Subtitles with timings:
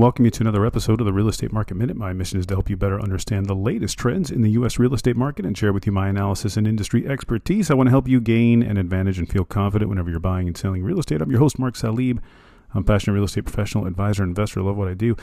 [0.00, 1.94] welcome you to another episode of the Real Estate Market Minute.
[1.94, 4.78] My mission is to help you better understand the latest trends in the U.S.
[4.78, 7.70] real estate market and share with you my analysis and industry expertise.
[7.70, 10.56] I want to help you gain an advantage and feel confident whenever you're buying and
[10.56, 11.20] selling real estate.
[11.20, 12.18] I'm your host, Mark Salib.
[12.72, 14.62] I'm a passionate real estate professional, advisor, investor.
[14.62, 15.16] Love what I do.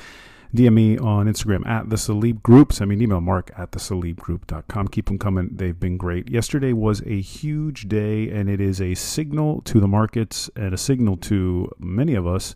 [0.54, 2.71] DM me on Instagram at the Salib Group.
[2.71, 4.89] Send me an email, mark at the Salib salibgroup.com.
[4.89, 5.50] Keep them coming.
[5.53, 6.30] They've been great.
[6.30, 10.77] Yesterday was a huge day, and it is a signal to the markets and a
[10.77, 12.53] signal to many of us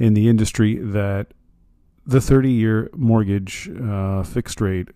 [0.00, 1.28] in the industry that
[2.06, 4.88] the 30 year mortgage uh, fixed rate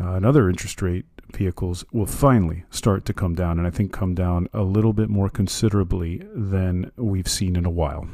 [0.00, 3.92] uh, and other interest rate vehicles will finally start to come down, and I think
[3.92, 8.08] come down a little bit more considerably than we've seen in a while.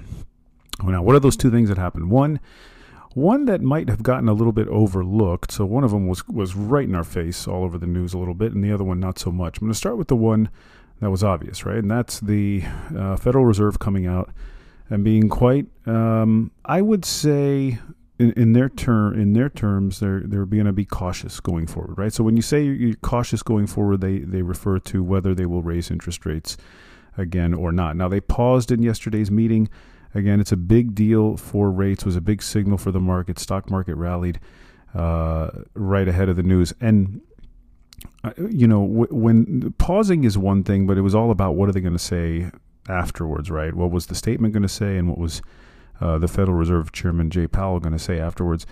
[0.83, 2.11] Now, what are those two things that happened?
[2.11, 2.41] One,
[3.15, 5.51] one that might have gotten a little bit overlooked.
[5.51, 8.19] So one of them was was right in our face, all over the news a
[8.19, 9.59] little bit, and the other one not so much.
[9.59, 10.51] I'm going to start with the one
[11.01, 11.79] that was obvious, right?
[11.79, 12.65] And that's the
[12.95, 14.31] uh, Federal Reserve coming out
[14.91, 17.79] and being quite, um, I would say,
[18.19, 21.99] in, in their term, in their terms, they're they're going to be cautious going forward,
[21.99, 22.13] right?
[22.13, 25.63] So when you say you're cautious going forward, they they refer to whether they will
[25.63, 26.57] raise interest rates
[27.17, 27.97] again or not.
[27.97, 29.69] Now they paused in yesterday's meeting.
[30.15, 32.05] Again, it's a big deal for rates.
[32.05, 33.39] Was a big signal for the market.
[33.39, 34.41] Stock market rallied
[34.95, 37.21] uh, right ahead of the news, and
[38.25, 41.73] uh, you know when pausing is one thing, but it was all about what are
[41.73, 42.51] they going to say
[42.89, 43.75] afterwards, right?
[43.75, 45.43] What was the statement going to say, and what was
[46.01, 48.67] uh, the Federal Reserve Chairman Jay Powell going to say afterwards?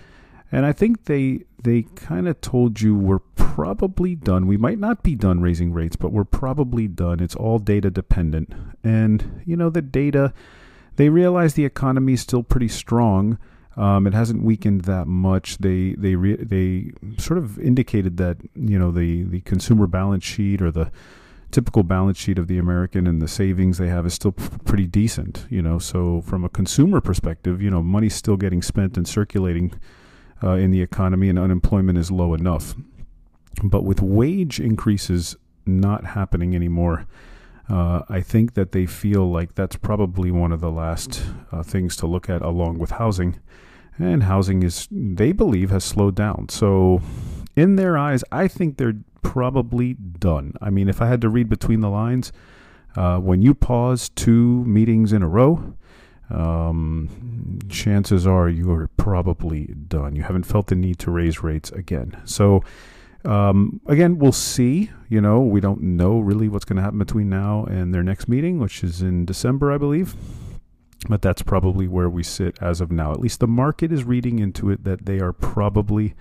[0.51, 4.47] And I think they they kind of told you we're probably done.
[4.47, 7.19] We might not be done raising rates, but we're probably done.
[7.19, 10.33] It's all data dependent, and you know the data
[10.95, 13.37] they realize the economy is still pretty strong.
[13.75, 15.57] Um, it hasn't weakened that much.
[15.57, 20.61] They they re- they sort of indicated that you know the the consumer balance sheet
[20.61, 20.91] or the
[21.51, 24.87] typical balance sheet of the American and the savings they have is still p- pretty
[24.87, 25.45] decent.
[25.49, 29.73] You know, so from a consumer perspective, you know, money's still getting spent and circulating
[30.43, 32.75] uh, in the economy, and unemployment is low enough.
[33.63, 37.05] But with wage increases not happening anymore,
[37.69, 41.95] uh, I think that they feel like that's probably one of the last uh, things
[41.97, 43.39] to look at along with housing.
[43.97, 46.49] And housing is, they believe, has slowed down.
[46.49, 47.01] So,
[47.55, 50.53] in their eyes, I think they're probably done.
[50.61, 52.31] I mean, if I had to read between the lines,
[52.95, 55.75] uh, when you pause two meetings in a row,
[56.29, 60.15] um, chances are you are probably done.
[60.15, 62.19] You haven't felt the need to raise rates again.
[62.25, 62.63] So,
[63.23, 64.91] um, again, we'll see.
[65.09, 68.27] You know, we don't know really what's going to happen between now and their next
[68.27, 70.15] meeting, which is in December, I believe.
[71.07, 73.11] But that's probably where we sit as of now.
[73.11, 76.15] At least the market is reading into it that they are probably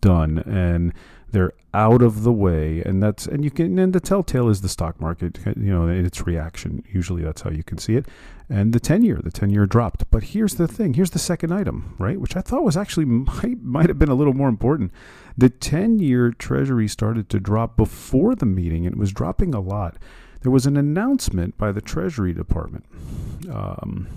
[0.00, 0.92] done and
[1.32, 4.68] they're out of the way and that's and you can and the telltale is the
[4.68, 6.82] stock market you know its reaction.
[6.90, 8.06] Usually that's how you can see it.
[8.48, 10.10] And the 10 year the 10 year dropped.
[10.10, 10.94] But here's the thing.
[10.94, 14.14] Here's the second item right which i thought was actually might might have been a
[14.14, 14.92] little more important.
[15.38, 19.60] The 10 year treasury started to drop before the meeting and it was dropping a
[19.60, 19.96] lot.
[20.42, 22.86] There was an announcement by the treasury department
[23.52, 24.08] um,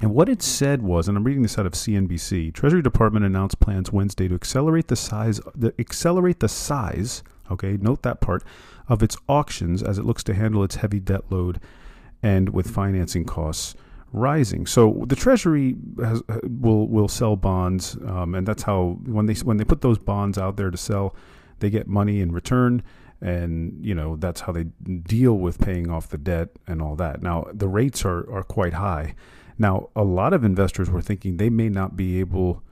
[0.00, 3.58] and what it said was, and I'm reading this out of CNBC, Treasury Department announced
[3.58, 7.24] plans Wednesday to accelerate the size, the, accelerate the size.
[7.50, 8.44] Okay, note that part
[8.88, 11.60] of its auctions as it looks to handle its heavy debt load,
[12.22, 13.74] and with financing costs
[14.12, 14.66] rising.
[14.66, 19.56] So the Treasury has, will will sell bonds, um, and that's how when they when
[19.56, 21.16] they put those bonds out there to sell,
[21.58, 22.82] they get money in return
[23.20, 27.20] and you know that's how they deal with paying off the debt and all that.
[27.20, 29.14] Now the rates are are quite high,
[29.58, 32.62] now, a lot of investors were thinking they may not be able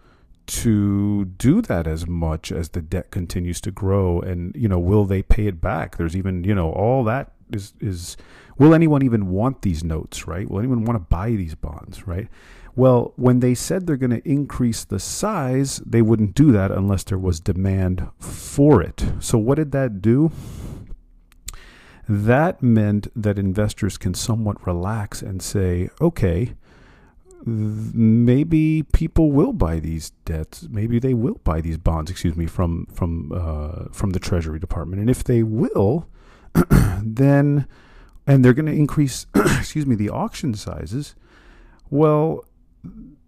[0.46, 5.04] to do that as much as the debt continues to grow and you know will
[5.04, 5.96] they pay it back?
[5.96, 8.16] There's even you know all that is is
[8.56, 10.48] will anyone even want these notes right?
[10.48, 12.28] Will anyone want to buy these bonds right?
[12.76, 17.02] Well when they said they're going to increase the size they wouldn't do that unless
[17.02, 19.04] there was demand for it.
[19.18, 20.30] So what did that do?
[22.08, 26.54] That meant that investors can somewhat relax and say okay
[27.46, 30.66] maybe people will buy these debts.
[30.68, 32.10] Maybe they will buy these bonds.
[32.10, 35.00] Excuse me, from from uh, from the Treasury Department.
[35.00, 36.08] And if they will,
[37.02, 37.66] then
[38.26, 41.14] and they're going to increase, excuse me, the auction sizes.
[41.90, 42.44] Well,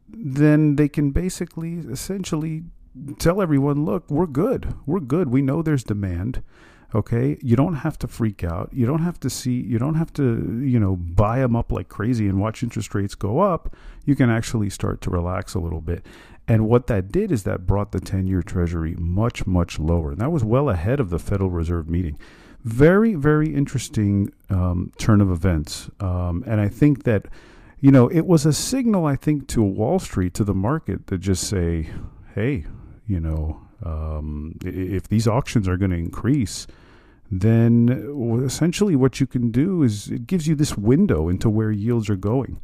[0.09, 2.65] then they can basically, essentially,
[3.19, 4.75] tell everyone, look, we're good.
[4.87, 5.29] We're good.
[5.29, 6.43] We know there's demand.
[6.95, 8.71] Okay, you don't have to freak out.
[8.73, 9.61] You don't have to see.
[9.61, 13.15] You don't have to, you know, buy them up like crazy and watch interest rates
[13.15, 13.77] go up.
[14.07, 16.07] You can actually start to relax a little bit.
[16.47, 20.13] And what that did is that brought the 10 year Treasury much, much lower.
[20.13, 22.19] And that was well ahead of the Federal Reserve meeting.
[22.65, 25.91] Very, very interesting um, turn of events.
[26.01, 27.27] Um, and I think that
[27.81, 31.19] you know, it was a signal, I think, to Wall Street, to the market, to
[31.19, 31.91] just say,
[32.35, 32.65] hey,
[33.07, 36.67] you know, um, if these auctions are going to increase,
[37.31, 42.09] then essentially what you can do is it gives you this window into where yields
[42.09, 42.61] are going.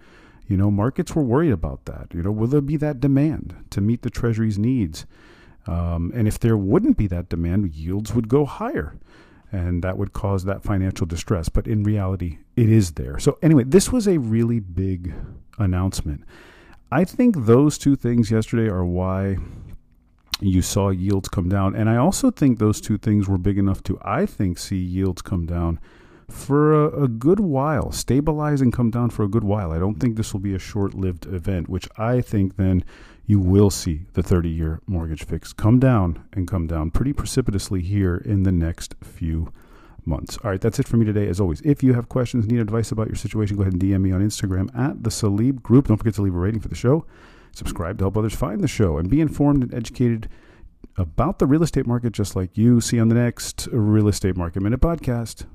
[0.47, 2.09] You know, markets were worried about that.
[2.13, 5.07] You know, will there be that demand to meet the Treasury's needs?
[5.67, 8.97] Um, and if there wouldn't be that demand, yields would go higher.
[9.53, 11.49] And that would cause that financial distress.
[11.49, 13.19] But in reality, it is there.
[13.19, 15.15] So, anyway, this was a really big
[15.59, 16.25] announcement.
[16.91, 19.37] I think those two things yesterday are why
[20.41, 21.75] you saw yields come down.
[21.75, 25.23] And I also think those two things were big enough to, I think, see yields
[25.23, 25.79] come down
[26.31, 29.73] for a, a, good while, stabilize and come down for a good while.
[29.73, 32.85] I don't think this will be a short lived event, which I think then
[33.27, 37.83] you will see the 30 year mortgage fix come down and come down pretty precipitously
[37.83, 39.53] here in the next few
[40.07, 40.39] months.
[40.43, 41.29] All right, that's it for me today.
[41.29, 44.01] As always, if you have questions, need advice about your situation, go ahead and DM
[44.01, 45.89] me on Instagram at the Salib Group.
[45.89, 47.07] Don't forget to leave a rating for the show.
[47.55, 50.29] Subscribe to help others find the show and be informed and educated
[50.97, 52.81] about the real estate market just like you.
[52.81, 55.47] See on the next Real Estate Market Minute podcast.